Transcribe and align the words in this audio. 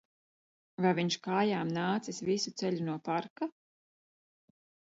Vai 0.85 0.93
viņš 0.99 1.17
kājām 1.27 1.75
nācis 1.77 2.23
visu 2.31 2.55
ceļu 2.63 2.89
no 2.89 2.97
parka? 3.11 3.53